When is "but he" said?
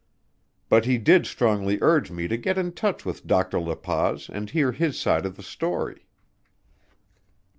0.67-0.97